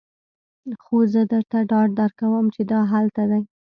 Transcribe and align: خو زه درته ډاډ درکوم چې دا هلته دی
خو 0.83 0.97
زه 1.13 1.21
درته 1.31 1.57
ډاډ 1.69 1.89
درکوم 1.99 2.45
چې 2.55 2.61
دا 2.71 2.79
هلته 2.91 3.21
دی 3.31 3.41